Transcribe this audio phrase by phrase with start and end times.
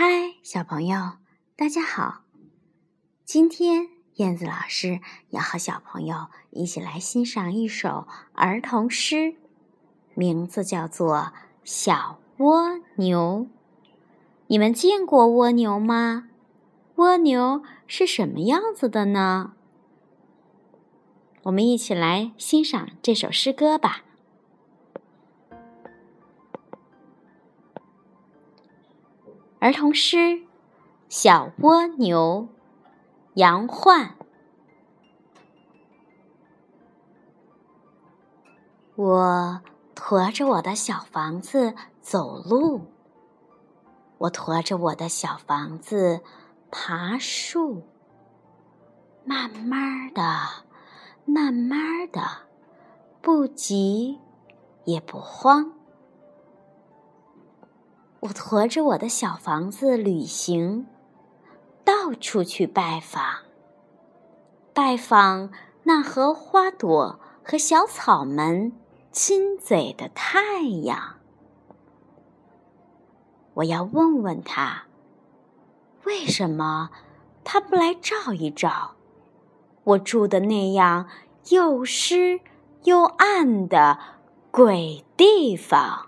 [0.00, 1.14] 嗨，小朋友，
[1.56, 2.20] 大家好！
[3.24, 9.34] 今天燕子老师要和小朋友一起来欣赏一首儿童诗，
[10.14, 11.16] 名字叫做
[11.64, 13.48] 《小蜗牛》。
[14.46, 16.28] 你们见过蜗牛吗？
[16.94, 19.54] 蜗牛是什么样子的呢？
[21.42, 24.04] 我们一起来欣赏这首诗歌吧。
[29.60, 30.16] 儿童诗
[31.08, 32.48] 《小蜗牛》，
[33.34, 34.14] 杨焕。
[38.94, 39.62] 我
[39.94, 42.82] 驮着我的小房子走路，
[44.18, 46.20] 我驮着我的小房子
[46.70, 47.82] 爬树，
[49.24, 50.22] 慢慢的，
[51.24, 52.20] 慢慢的，
[53.22, 54.18] 不急
[54.84, 55.77] 也不慌。
[58.20, 60.86] 我驮着我的小房子旅行，
[61.84, 63.22] 到处去拜访，
[64.74, 65.52] 拜访
[65.84, 68.72] 那和花朵和小草们
[69.12, 71.18] 亲嘴的太阳。
[73.54, 74.86] 我要问问他，
[76.04, 76.90] 为什么
[77.44, 78.96] 他不来照一照
[79.84, 81.08] 我住的那样
[81.50, 82.40] 又湿
[82.82, 83.98] 又暗的
[84.50, 86.07] 鬼地方？